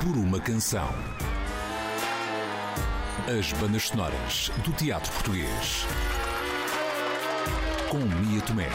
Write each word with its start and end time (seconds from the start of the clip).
por 0.00 0.16
uma 0.16 0.40
canção. 0.40 0.88
As 3.38 3.52
bandas 3.52 3.82
sonoras 3.82 4.50
do 4.64 4.72
teatro 4.72 5.12
português. 5.12 5.86
Com 7.90 7.98
Mia 7.98 8.40
Tomé. 8.40 8.70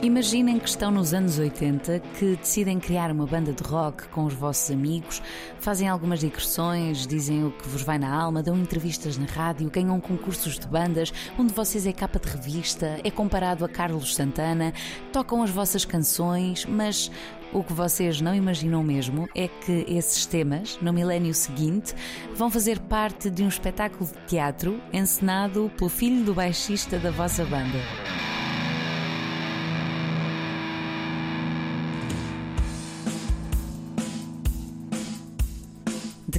Imaginem 0.00 0.60
que 0.60 0.68
estão 0.68 0.92
nos 0.92 1.12
anos 1.12 1.40
80, 1.40 1.98
que 2.16 2.36
decidem 2.36 2.78
criar 2.78 3.10
uma 3.10 3.26
banda 3.26 3.52
de 3.52 3.64
rock 3.64 4.06
com 4.08 4.26
os 4.26 4.32
vossos 4.32 4.70
amigos, 4.70 5.20
fazem 5.58 5.88
algumas 5.88 6.20
digressões, 6.20 7.04
dizem 7.04 7.44
o 7.44 7.50
que 7.50 7.68
vos 7.68 7.82
vai 7.82 7.98
na 7.98 8.08
alma, 8.08 8.40
dão 8.40 8.56
entrevistas 8.56 9.18
na 9.18 9.26
rádio, 9.26 9.68
ganham 9.68 10.00
concursos 10.00 10.56
de 10.56 10.68
bandas, 10.68 11.12
um 11.36 11.44
de 11.44 11.52
vocês 11.52 11.84
é 11.84 11.92
capa 11.92 12.20
de 12.20 12.28
revista, 12.28 13.00
é 13.02 13.10
comparado 13.10 13.64
a 13.64 13.68
Carlos 13.68 14.14
Santana, 14.14 14.72
tocam 15.12 15.42
as 15.42 15.50
vossas 15.50 15.84
canções, 15.84 16.64
mas 16.64 17.10
o 17.52 17.64
que 17.64 17.72
vocês 17.72 18.20
não 18.20 18.36
imaginam 18.36 18.84
mesmo 18.84 19.28
é 19.34 19.48
que 19.48 19.84
esses 19.88 20.24
temas, 20.26 20.78
no 20.80 20.92
milénio 20.92 21.34
seguinte, 21.34 21.92
vão 22.36 22.48
fazer 22.48 22.78
parte 22.78 23.28
de 23.28 23.42
um 23.42 23.48
espetáculo 23.48 24.08
de 24.08 24.28
teatro 24.28 24.80
encenado 24.92 25.72
pelo 25.76 25.90
filho 25.90 26.24
do 26.24 26.34
baixista 26.34 27.00
da 27.00 27.10
vossa 27.10 27.44
banda. 27.44 27.78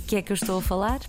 Que 0.09 0.15
é 0.15 0.23
que 0.23 0.31
eu 0.31 0.33
estou 0.33 0.57
a 0.57 0.61
falar? 0.61 0.99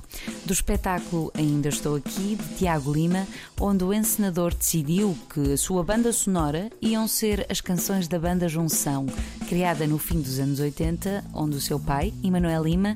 Do 0.44 0.52
espetáculo 0.52 1.32
Ainda 1.34 1.70
Estou 1.70 1.96
Aqui, 1.96 2.36
de 2.36 2.56
Tiago 2.56 2.92
Lima, 2.92 3.26
onde 3.58 3.82
o 3.82 3.94
encenador 3.94 4.54
decidiu 4.54 5.16
que 5.32 5.54
a 5.54 5.56
sua 5.56 5.82
banda 5.82 6.12
sonora 6.12 6.68
iam 6.82 7.08
ser 7.08 7.46
as 7.48 7.62
canções 7.62 8.06
da 8.06 8.18
banda 8.18 8.46
Junção, 8.46 9.06
criada 9.48 9.86
no 9.86 9.96
fim 9.96 10.20
dos 10.20 10.38
anos 10.38 10.60
80, 10.60 11.24
onde 11.32 11.56
o 11.56 11.60
seu 11.62 11.80
pai, 11.80 12.12
Emanuel 12.22 12.62
Lima, 12.62 12.94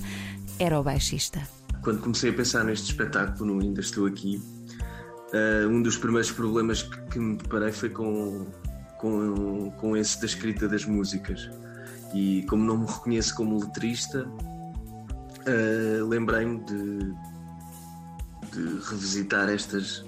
era 0.58 0.78
o 0.78 0.82
baixista. 0.82 1.40
Quando 1.82 2.02
comecei 2.02 2.28
a 2.28 2.34
pensar 2.34 2.64
neste 2.64 2.90
espetáculo, 2.90 3.54
no 3.54 3.62
Ainda 3.62 3.80
Estou 3.80 4.04
Aqui, 4.04 4.42
uh, 5.32 5.68
um 5.70 5.80
dos 5.80 5.96
primeiros 5.96 6.30
problemas 6.30 6.82
que, 6.82 7.00
que 7.12 7.18
me 7.18 7.38
deparei 7.38 7.72
foi 7.72 7.88
com, 7.88 8.44
com, 8.98 9.70
com 9.80 9.96
esse 9.96 10.20
da 10.20 10.26
escrita 10.26 10.68
das 10.68 10.84
músicas. 10.84 11.48
E 12.14 12.44
como 12.46 12.62
não 12.62 12.76
me 12.76 12.86
reconheço 12.86 13.34
como 13.34 13.58
letrista, 13.58 14.28
uh, 15.48 16.06
lembrei-me 16.06 16.60
de, 16.64 16.98
de 18.52 18.80
revisitar 18.88 19.48
estas, 19.48 20.04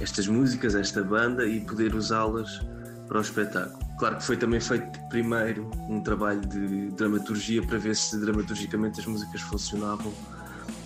estas 0.00 0.26
músicas, 0.26 0.74
esta 0.74 1.02
banda 1.02 1.46
e 1.46 1.60
poder 1.60 1.94
usá-las 1.94 2.60
para 3.08 3.18
o 3.18 3.20
espetáculo. 3.20 3.78
Claro 3.98 4.16
que 4.16 4.24
foi 4.24 4.36
também 4.36 4.60
feito 4.60 4.98
primeiro 5.08 5.70
um 5.88 6.02
trabalho 6.02 6.40
de 6.40 6.88
dramaturgia 6.92 7.62
para 7.66 7.78
ver 7.78 7.94
se 7.94 8.18
dramaturgicamente 8.18 9.00
as 9.00 9.06
músicas 9.06 9.40
funcionavam 9.42 10.12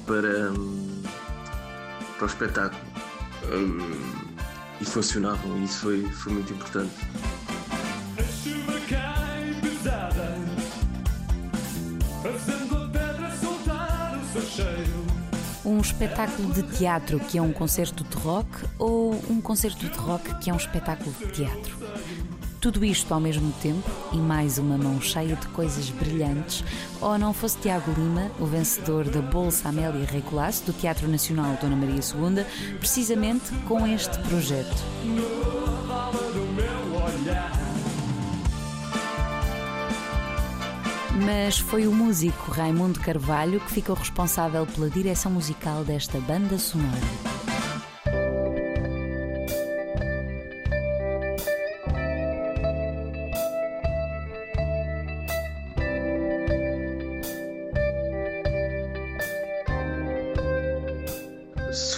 para, 0.06 0.50
um, 0.50 1.02
para 2.16 2.24
o 2.24 2.26
espetáculo. 2.26 2.82
Um, 3.52 4.24
e 4.80 4.84
funcionavam, 4.84 5.56
e 5.58 5.64
isso 5.64 5.78
foi, 5.80 6.02
foi 6.10 6.32
muito 6.32 6.52
importante. 6.52 6.92
Um 15.64 15.80
espetáculo 15.80 16.52
de 16.52 16.62
teatro 16.76 17.18
que 17.18 17.38
é 17.38 17.42
um 17.42 17.52
concerto 17.52 18.04
de 18.04 18.16
rock 18.16 18.48
ou 18.78 19.14
um 19.30 19.40
concerto 19.40 19.88
de 19.88 19.96
rock 19.96 20.34
que 20.38 20.50
é 20.50 20.52
um 20.52 20.56
espetáculo 20.56 21.14
de 21.18 21.26
teatro? 21.32 21.78
Tudo 22.60 22.84
isto 22.84 23.12
ao 23.12 23.20
mesmo 23.20 23.52
tempo 23.60 23.90
e 24.12 24.16
mais 24.16 24.56
uma 24.56 24.78
mão 24.78 25.00
cheia 25.00 25.36
de 25.36 25.46
coisas 25.48 25.90
brilhantes, 25.90 26.64
ou 27.00 27.18
não 27.18 27.34
fosse 27.34 27.58
Tiago 27.58 27.92
Lima, 27.92 28.30
o 28.40 28.46
vencedor 28.46 29.04
da 29.04 29.20
Bolsa 29.20 29.68
Amélia 29.68 30.06
Rei 30.06 30.22
Colasso 30.22 30.64
do 30.64 30.72
Teatro 30.72 31.06
Nacional 31.06 31.58
Dona 31.60 31.76
Maria 31.76 32.00
II, 32.00 32.44
precisamente 32.78 33.52
com 33.66 33.86
este 33.86 34.18
projeto. 34.20 34.82
No 35.04 35.94
Mas 41.22 41.58
foi 41.58 41.86
o 41.86 41.92
músico 41.92 42.50
Raimundo 42.50 42.98
Carvalho 42.98 43.60
que 43.60 43.70
ficou 43.70 43.94
responsável 43.94 44.66
pela 44.66 44.90
direção 44.90 45.30
musical 45.30 45.84
desta 45.84 46.18
banda 46.18 46.58
sonora. 46.58 47.33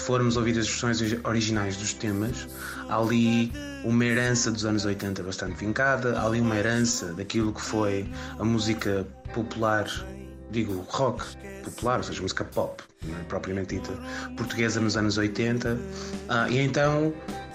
Formos 0.07 0.37
ouvir 0.37 0.57
as 0.57 0.69
versões 0.69 1.01
originais 1.25 1.77
dos 1.77 1.93
temas, 1.93 2.47
há 2.89 2.97
ali 2.97 3.53
uma 3.85 4.05
herança 4.05 4.53
dos 4.53 4.65
anos 4.65 4.85
80 4.85 5.21
bastante 5.25 5.57
vincada, 5.57 6.17
há 6.17 6.27
ali 6.27 6.41
uma 6.41 6.57
herança 6.57 7.13
daquilo 7.15 7.53
que 7.53 7.61
foi 7.61 8.09
a 8.39 8.45
música 8.45 9.05
popular, 9.35 9.85
digo 10.53 10.87
rock 10.89 11.25
popular, 11.65 11.99
ou 11.99 12.05
seja, 12.05 12.23
música 12.23 12.45
pop, 12.45 12.81
é 13.05 13.25
propriamente 13.25 13.75
dita, 13.75 13.93
portuguesa 14.37 14.81
nos 14.81 14.97
anos 14.97 15.19
80. 15.19 15.77
Ah, 16.29 16.49
e 16.49 16.61
então, 16.61 17.13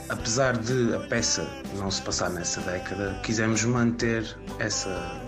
apesar 0.10 0.58
de 0.58 0.94
a 0.94 1.00
peça 1.08 1.48
não 1.78 1.90
se 1.90 2.02
passar 2.02 2.30
nessa 2.32 2.60
década, 2.62 3.18
quisemos 3.24 3.64
manter 3.64 4.26
essa, 4.60 5.22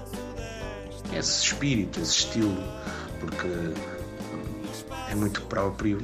esse 1.17 1.45
espírito, 1.45 2.01
esse 2.01 2.17
estilo, 2.17 2.57
porque 3.21 3.47
é 5.09 5.15
muito 5.15 5.41
próprio 5.43 5.99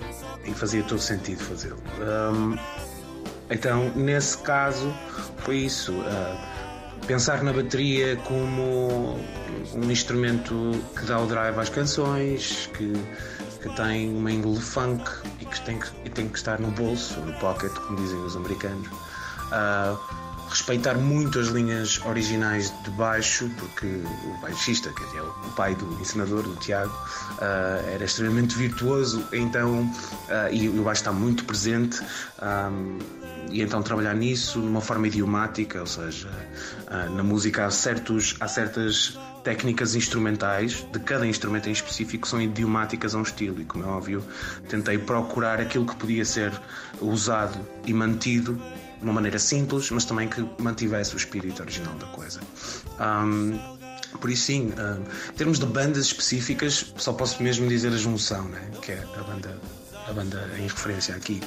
e 0.45 0.53
fazia 0.53 0.83
todo 0.83 0.99
sentido 0.99 1.43
fazê-lo. 1.43 1.81
Um, 1.99 2.57
então, 3.49 3.91
nesse 3.95 4.37
caso, 4.39 4.93
foi 5.37 5.57
isso. 5.57 5.93
Uh, 5.93 7.05
pensar 7.07 7.43
na 7.43 7.51
bateria 7.51 8.15
como 8.17 9.17
um 9.73 9.91
instrumento 9.91 10.71
que 10.95 11.05
dá 11.05 11.19
o 11.19 11.25
drive 11.25 11.57
às 11.57 11.69
canções, 11.69 12.69
que, 12.77 12.93
que 13.61 13.75
tem 13.75 14.15
uma 14.15 14.31
índole 14.31 14.59
funk 14.59 15.09
e 15.39 15.45
que 15.45 15.61
tem 15.61 15.79
que, 15.79 16.09
tem 16.11 16.29
que 16.29 16.37
estar 16.37 16.59
no 16.59 16.69
bolso, 16.71 17.19
no 17.21 17.33
pocket, 17.39 17.71
como 17.71 17.97
dizem 17.97 18.19
os 18.19 18.35
americanos. 18.35 18.87
Uh, 18.87 19.97
respeitar 20.49 20.95
muito 20.95 21.39
as 21.39 21.47
linhas 21.47 22.03
originais 22.05 22.73
de 22.83 22.89
baixo, 22.91 23.49
porque 23.57 23.85
o 23.85 24.41
baixista, 24.41 24.91
que 24.91 25.17
é 25.17 25.21
o 25.21 25.51
pai 25.55 25.75
do 25.75 25.85
ensinador, 26.01 26.43
do 26.43 26.55
Tiago, 26.55 26.91
uh, 26.91 27.89
era 27.93 28.03
extremamente 28.03 28.55
virtuoso, 28.55 29.25
então, 29.31 29.81
uh, 29.83 30.51
e 30.51 30.67
o 30.67 30.83
baixo 30.83 31.01
está 31.01 31.11
muito 31.11 31.45
presente. 31.45 32.01
Um, 32.41 32.97
e 33.51 33.61
então 33.63 33.81
trabalhar 33.81 34.13
nisso 34.13 34.61
de 34.61 34.67
uma 34.67 34.81
forma 34.81 35.07
idiomática, 35.07 35.79
ou 35.79 35.87
seja, 35.87 36.29
uh, 36.87 37.15
na 37.15 37.23
música 37.23 37.65
há, 37.65 37.71
certos, 37.71 38.35
há 38.39 38.47
certas 38.47 39.17
técnicas 39.43 39.95
instrumentais 39.95 40.85
de 40.91 40.99
cada 40.99 41.25
instrumento 41.25 41.69
em 41.69 41.71
específico 41.71 42.27
são 42.27 42.41
idiomáticas 42.41 43.15
a 43.15 43.17
um 43.17 43.23
estilo 43.23 43.61
e 43.61 43.65
como 43.65 43.85
é 43.85 43.87
óbvio 43.87 44.21
tentei 44.67 44.97
procurar 44.97 45.61
aquilo 45.61 45.85
que 45.85 45.95
podia 45.95 46.25
ser 46.25 46.51
usado 46.99 47.57
e 47.85 47.93
mantido 47.93 48.61
de 48.99 49.03
uma 49.03 49.13
maneira 49.13 49.39
simples, 49.39 49.89
mas 49.91 50.05
também 50.05 50.27
que 50.27 50.45
mantivesse 50.61 51.15
o 51.15 51.17
espírito 51.17 51.61
original 51.61 51.95
da 51.95 52.07
coisa. 52.07 52.41
Um, 52.99 53.57
por 54.19 54.29
isso, 54.29 54.43
sim, 54.43 54.73
um, 54.77 55.31
em 55.31 55.35
termos 55.35 55.59
de 55.59 55.65
bandas 55.65 56.05
específicas, 56.05 56.93
só 56.97 57.13
posso 57.13 57.41
mesmo 57.41 57.67
dizer 57.67 57.93
a 57.93 57.97
Junção, 57.97 58.43
né? 58.49 58.69
que 58.81 58.91
é 58.91 59.03
a 59.15 59.23
banda, 59.23 59.57
a 60.07 60.13
banda 60.13 60.49
em 60.57 60.63
referência 60.63 61.15
aqui. 61.15 61.41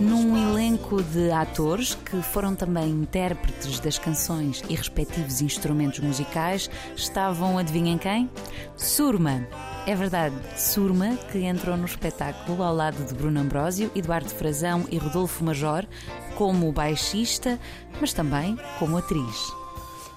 Num 0.00 0.34
elenco 0.34 1.02
de 1.02 1.30
atores 1.30 1.94
que 1.94 2.22
foram 2.22 2.54
também 2.54 2.88
intérpretes 2.88 3.78
das 3.80 3.98
canções 3.98 4.62
e 4.66 4.74
respectivos 4.74 5.42
instrumentos 5.42 6.00
musicais 6.00 6.70
estavam, 6.96 7.58
adivinhem 7.58 7.98
quem? 7.98 8.30
Surma. 8.76 9.46
É 9.86 9.94
verdade, 9.94 10.34
Surma, 10.56 11.18
que 11.30 11.40
entrou 11.40 11.76
no 11.76 11.84
espetáculo 11.84 12.62
ao 12.62 12.74
lado 12.74 13.04
de 13.04 13.12
Bruno 13.12 13.40
Ambrósio, 13.40 13.90
Eduardo 13.94 14.30
Frazão 14.30 14.86
e 14.90 14.96
Rodolfo 14.96 15.44
Major, 15.44 15.84
como 16.34 16.72
baixista, 16.72 17.60
mas 18.00 18.14
também 18.14 18.58
como 18.78 18.96
atriz. 18.96 19.52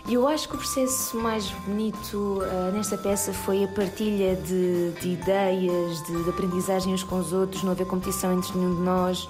Eu 0.08 0.28
acho 0.28 0.48
que 0.48 0.56
o 0.56 0.58
processo 0.58 1.18
mais 1.18 1.50
bonito 1.66 2.42
uh, 2.42 2.72
nesta 2.74 2.98
peça 2.98 3.34
foi 3.34 3.66
a 3.66 3.68
partilha 3.68 4.36
de, 4.36 4.92
de 5.02 5.10
ideias, 5.10 6.04
de, 6.04 6.24
de, 6.24 6.30
aprendizagem 6.30 6.94
uns 6.94 7.04
com 7.04 7.20
os 7.20 7.34
outros, 7.34 7.64
não 7.64 7.72
haver 7.72 7.88
competição 7.88 8.34
entre 8.34 8.58
nenhum 8.58 8.76
de 8.76 8.82
nós, 8.82 9.30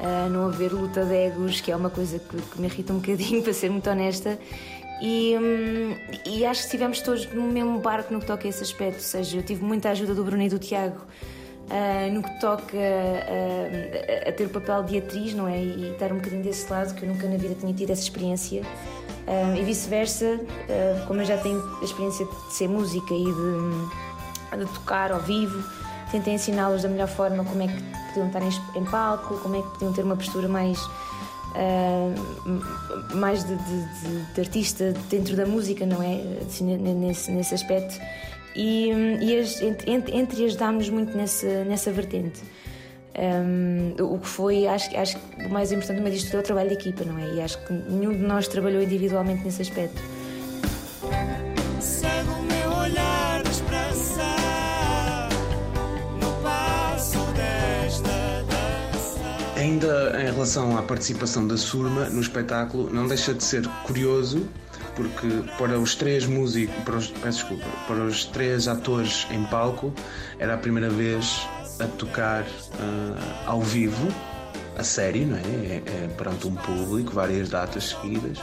uh, 0.00 0.28
não 0.30 0.46
haver 0.46 0.72
luta 0.72 1.04
de 1.04 1.14
egos, 1.14 1.60
que 1.60 1.70
é 1.70 1.76
uma 1.76 1.90
coisa 1.90 2.18
que, 2.18 2.36
que 2.36 2.60
me 2.60 2.66
irrita 2.66 2.92
um 2.92 2.98
bocadinho, 2.98 3.42
para 3.44 3.52
ser 3.52 3.70
muito 3.70 3.88
honesta. 3.88 4.38
E, 5.00 5.36
hum, 5.38 5.96
e 6.26 6.44
acho 6.44 6.60
que 6.60 6.66
estivemos 6.66 7.00
todos 7.00 7.26
no 7.32 7.42
mesmo 7.42 7.78
barco 7.78 8.12
no 8.12 8.18
que 8.18 8.26
toca 8.26 8.46
a 8.46 8.50
esse 8.50 8.62
aspecto, 8.62 8.96
ou 8.96 9.04
seja, 9.04 9.36
eu 9.36 9.42
tive 9.42 9.64
muita 9.64 9.90
ajuda 9.90 10.14
do 10.14 10.24
Bruno 10.24 10.42
e 10.42 10.48
do 10.48 10.58
Tiago 10.58 11.00
Uh, 11.68 12.10
no 12.14 12.22
que 12.22 12.40
toca 12.40 12.78
a, 12.78 14.28
a, 14.30 14.32
ter 14.32 14.46
o 14.46 14.48
papel 14.48 14.84
de 14.84 14.96
atriz, 14.96 15.34
não 15.34 15.46
é? 15.46 15.62
E 15.62 15.90
estar 15.92 16.10
um 16.10 16.16
bocadinho 16.16 16.42
desse 16.42 16.70
lado, 16.72 16.94
que 16.94 17.04
eu 17.04 17.08
nunca 17.10 17.28
na 17.28 17.36
vida 17.36 17.54
tinha 17.54 17.74
tido 17.74 17.90
essa 17.90 18.00
experiência. 18.00 18.62
Uh, 18.62 19.54
e 19.54 19.62
vice-versa, 19.64 20.40
uh, 20.40 21.06
como 21.06 21.20
eu 21.20 21.26
já 21.26 21.36
tenho 21.36 21.62
a 21.78 21.84
experiência 21.84 22.24
de 22.24 22.54
ser 22.54 22.68
música 22.70 23.12
e 23.12 23.22
de, 23.22 24.64
de 24.64 24.72
tocar 24.72 25.12
ao 25.12 25.20
vivo, 25.20 25.62
tentei 26.10 26.32
ensiná-los 26.32 26.84
da 26.84 26.88
melhor 26.88 27.08
forma 27.08 27.44
como 27.44 27.62
é 27.62 27.66
que 27.66 27.82
podiam 28.18 28.26
estar 28.26 28.78
em, 28.78 28.84
palco, 28.84 29.38
como 29.38 29.56
é 29.56 29.62
que 29.62 29.68
podiam 29.70 29.92
ter 29.92 30.02
uma 30.02 30.16
postura 30.16 30.48
mais 30.48 30.78
uh, 31.54 33.16
mais 33.16 33.44
de, 33.44 33.56
de, 33.56 34.32
de, 34.34 34.40
artista 34.40 34.94
dentro 35.08 35.36
da 35.36 35.46
música, 35.46 35.86
não 35.86 36.02
é? 36.02 36.20
Assim, 36.46 36.76
nesse, 36.76 37.30
nesse 37.30 37.54
aspecto. 37.54 38.00
E, 38.54 38.90
e 39.20 39.38
as, 39.38 39.60
entre, 39.62 40.16
entre 40.16 40.44
as 40.44 40.56
dámos 40.56 40.88
muito 40.90 41.16
nessa, 41.16 41.64
nessa 41.64 41.92
vertente. 41.92 42.42
Um, 43.18 43.94
o 44.00 44.18
que 44.18 44.28
foi, 44.28 44.66
acho, 44.68 44.96
acho 44.96 45.18
que 45.18 45.44
o 45.44 45.48
mais 45.48 45.72
importante 45.72 46.00
meio 46.00 46.14
disto 46.14 46.36
é 46.36 46.38
o 46.38 46.42
trabalho 46.42 46.68
de 46.68 46.74
equipa, 46.74 47.04
não 47.04 47.18
é? 47.18 47.34
E 47.34 47.40
acho 47.40 47.58
que 47.66 47.72
nenhum 47.72 48.12
de 48.12 48.22
nós 48.22 48.46
trabalhou 48.46 48.80
individualmente 48.80 49.44
nesse 49.44 49.62
aspecto. 49.62 50.00
Ainda 59.78 60.20
em 60.20 60.32
relação 60.32 60.76
à 60.76 60.82
participação 60.82 61.46
da 61.46 61.56
Surma 61.56 62.06
no 62.06 62.20
espetáculo, 62.20 62.92
não 62.92 63.06
deixa 63.06 63.32
de 63.32 63.44
ser 63.44 63.64
curioso 63.84 64.44
porque 64.96 65.28
para 65.56 65.78
os 65.78 65.94
três 65.94 66.26
músicos, 66.26 66.74
para 66.82 66.96
os, 66.96 67.06
peço 67.06 67.46
desculpa, 67.46 67.64
para 67.86 68.02
os 68.02 68.24
três 68.24 68.66
atores 68.66 69.28
em 69.30 69.44
palco 69.44 69.94
era 70.40 70.54
a 70.54 70.58
primeira 70.58 70.90
vez 70.90 71.46
a 71.78 71.84
tocar 71.96 72.42
uh, 72.42 73.46
ao 73.46 73.62
vivo, 73.62 74.08
a 74.76 74.82
sério, 74.82 75.28
não 75.28 75.36
é? 75.36 75.42
É, 75.42 75.82
é? 75.86 76.08
perante 76.08 76.48
um 76.48 76.56
público, 76.56 77.12
várias 77.12 77.48
datas 77.48 77.90
seguidas. 77.90 78.38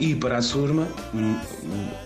E 0.00 0.14
para 0.14 0.38
a 0.38 0.42
Surma, 0.42 0.88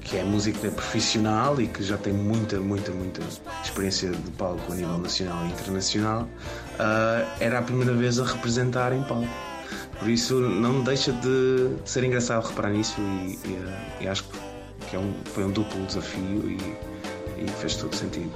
que 0.03 0.19
é 0.19 0.23
música 0.23 0.71
profissional 0.71 1.59
e 1.59 1.67
que 1.67 1.83
já 1.83 1.97
tem 1.97 2.13
muita, 2.13 2.61
muita, 2.61 2.93
muita 2.93 3.23
experiência 3.65 4.11
de 4.11 4.31
palco 4.33 4.73
a 4.73 4.75
nível 4.75 4.99
nacional 4.99 5.47
e 5.47 5.49
internacional, 5.49 6.23
uh, 6.23 7.27
era 7.41 7.61
a 7.61 7.63
primeira 7.63 7.95
vez 7.95 8.21
a 8.21 8.25
representar 8.25 8.93
em 8.93 9.03
palco. 9.05 9.29
Por 9.99 10.09
isso 10.09 10.39
não 10.39 10.83
deixa 10.83 11.13
de 11.13 11.77
ser 11.85 12.05
engraçado 12.05 12.47
reparar 12.47 12.71
nisso 12.71 13.01
e, 13.01 13.39
e, 13.45 13.53
uh, 13.53 14.03
e 14.03 14.09
acho 14.09 14.25
que 14.91 14.95
é 14.95 14.99
um, 14.99 15.15
foi 15.25 15.45
um 15.45 15.51
duplo 15.51 15.85
desafio 15.87 16.51
e, 16.51 17.43
e 17.43 17.49
fez 17.59 17.75
todo 17.77 17.95
sentido. 17.97 18.33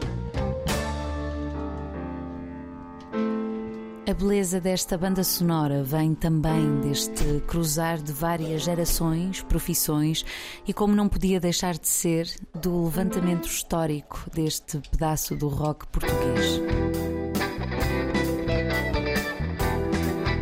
A 4.12 4.14
beleza 4.14 4.60
desta 4.60 4.98
banda 4.98 5.24
sonora 5.24 5.82
vem 5.82 6.14
também 6.14 6.80
deste 6.82 7.42
cruzar 7.46 7.96
de 7.96 8.12
várias 8.12 8.62
gerações, 8.62 9.40
profissões 9.40 10.22
e, 10.68 10.74
como 10.74 10.94
não 10.94 11.08
podia 11.08 11.40
deixar 11.40 11.78
de 11.78 11.88
ser, 11.88 12.28
do 12.60 12.84
levantamento 12.84 13.46
histórico 13.46 14.22
deste 14.30 14.82
pedaço 14.90 15.34
do 15.34 15.48
rock 15.48 15.86
português. 15.86 16.60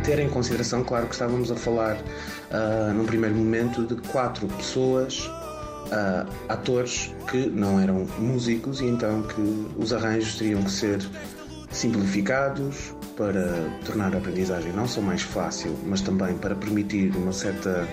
Ter 0.03 0.19
em 0.19 0.29
consideração, 0.29 0.83
claro 0.83 1.07
que 1.07 1.13
estávamos 1.13 1.49
a 1.49 1.55
falar 1.55 1.95
uh, 1.95 2.93
num 2.93 3.05
primeiro 3.05 3.37
momento 3.37 3.85
de 3.85 3.95
quatro 4.09 4.47
pessoas, 4.49 5.27
uh, 5.27 6.29
atores 6.49 7.15
que 7.29 7.45
não 7.45 7.79
eram 7.79 8.05
músicos 8.19 8.81
e 8.81 8.85
então 8.87 9.23
que 9.23 9.71
os 9.77 9.93
arranjos 9.93 10.35
teriam 10.35 10.61
que 10.61 10.71
ser 10.71 10.99
simplificados, 11.71 12.93
para 13.21 13.69
tornar 13.85 14.15
a 14.15 14.17
aprendizagem 14.17 14.73
não 14.73 14.87
só 14.87 14.99
mais 14.99 15.21
fácil, 15.21 15.77
mas 15.85 16.01
também 16.01 16.35
para 16.39 16.55
permitir 16.55 17.15
uma 17.15 17.31
certa 17.31 17.87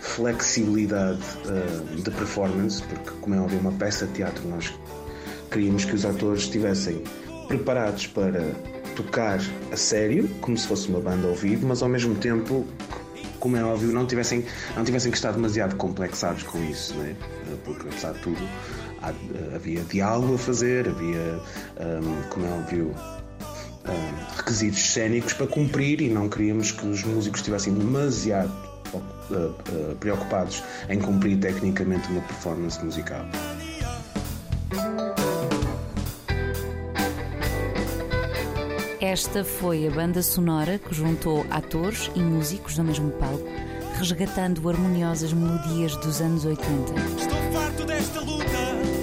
flexibilidade 0.00 1.22
uh, 1.46 1.94
de 1.94 2.10
performance, 2.10 2.82
porque, 2.82 3.08
como 3.20 3.36
é 3.36 3.40
óbvio, 3.40 3.60
uma 3.60 3.70
peça 3.70 4.04
de 4.08 4.14
teatro 4.14 4.48
nós 4.48 4.74
queríamos 5.48 5.84
que 5.84 5.94
os 5.94 6.04
atores 6.04 6.42
estivessem 6.42 7.04
preparados 7.46 8.08
para 8.08 8.42
tocar 8.96 9.38
a 9.70 9.76
sério, 9.76 10.28
como 10.40 10.58
se 10.58 10.66
fosse 10.66 10.88
uma 10.88 10.98
banda 10.98 11.28
ao 11.28 11.36
vivo, 11.36 11.68
mas 11.68 11.80
ao 11.80 11.88
mesmo 11.88 12.16
tempo, 12.16 12.66
como 13.38 13.56
é 13.56 13.62
óbvio, 13.62 13.92
não 13.92 14.06
tivessem, 14.06 14.44
não 14.76 14.82
tivessem 14.82 15.12
que 15.12 15.16
estar 15.16 15.30
demasiado 15.30 15.76
complexados 15.76 16.42
com 16.42 16.60
isso, 16.64 16.94
né? 16.94 17.14
porque 17.64 17.86
apesar 17.86 18.12
de 18.12 18.18
tudo 18.22 18.40
havia 19.54 19.82
diálogo 19.82 20.34
a 20.34 20.38
fazer, 20.38 20.88
havia, 20.88 21.40
um, 22.02 22.28
como 22.28 22.44
é 22.44 22.50
óbvio, 22.50 22.92
uh, 23.88 24.36
requisitos 24.36 24.80
cénicos 24.92 25.32
para 25.32 25.46
cumprir 25.46 26.00
e 26.00 26.08
não 26.08 26.28
queríamos 26.28 26.72
que 26.72 26.86
os 26.86 27.02
músicos 27.04 27.40
estivessem 27.40 27.74
demasiado 27.74 28.52
uh, 28.92 28.98
uh, 28.98 29.96
preocupados 29.98 30.62
em 30.88 30.98
cumprir 30.98 31.38
tecnicamente 31.38 32.08
uma 32.10 32.20
performance 32.22 32.82
musical. 32.84 33.24
Esta 39.00 39.42
foi 39.42 39.86
a 39.86 39.90
banda 39.90 40.22
sonora 40.22 40.78
que 40.78 40.94
juntou 40.94 41.46
atores 41.50 42.10
e 42.14 42.20
músicos 42.20 42.76
no 42.76 42.84
mesmo 42.84 43.10
palco, 43.12 43.48
resgatando 43.96 44.68
harmoniosas 44.68 45.32
melodias 45.32 45.96
dos 45.96 46.20
anos 46.20 46.44
80. 46.44 46.92
Estou 47.18 47.38
farto 47.52 47.84
desta 47.84 48.20
luta. 48.20 48.97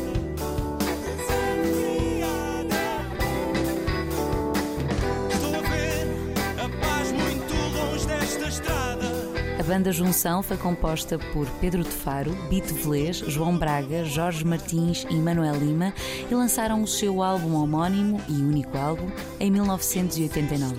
Banda 9.65 9.91
Junção 9.91 10.43
foi 10.43 10.57
composta 10.57 11.17
por 11.17 11.47
Pedro 11.59 11.83
de 11.83 11.89
Faro, 11.89 12.31
Bito 12.49 12.73
Velez, 12.75 13.17
João 13.17 13.57
Braga, 13.57 14.05
Jorge 14.05 14.45
Martins 14.45 15.07
e 15.09 15.15
Manuel 15.15 15.55
Lima 15.55 15.91
e 16.29 16.35
lançaram 16.35 16.83
o 16.83 16.87
seu 16.87 17.23
álbum 17.23 17.55
homónimo 17.55 18.21
e 18.29 18.33
único 18.33 18.77
álbum 18.77 19.09
em 19.39 19.49
1989. 19.49 20.75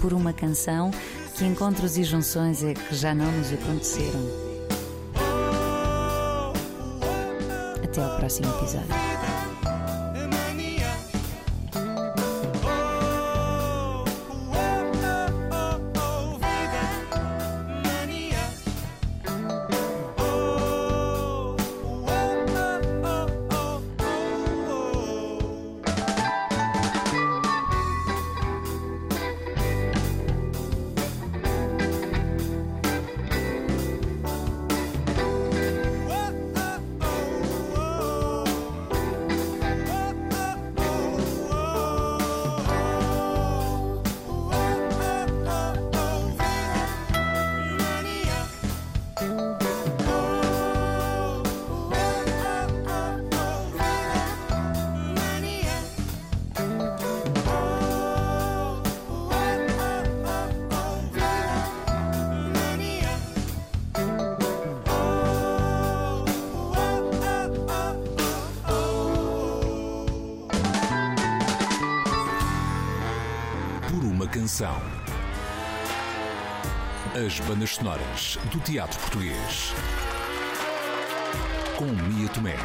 Por 0.00 0.14
uma 0.14 0.32
canção 0.32 0.90
que 1.34 1.44
encontros 1.44 1.98
e 1.98 2.04
junções 2.04 2.64
é 2.64 2.72
que 2.72 2.94
já 2.94 3.14
não 3.14 3.30
nos 3.30 3.52
aconteceram. 3.52 4.20
Até 7.84 8.02
ao 8.02 8.16
próximo 8.16 8.48
episódio. 8.56 9.17
Canção. 74.28 74.76
As 77.26 77.40
bandas 77.40 77.70
sonoras 77.70 78.38
do 78.52 78.60
teatro 78.60 79.00
português. 79.00 79.72
Com 81.74 81.86
Mia 81.86 82.28
Tomé. 82.28 82.56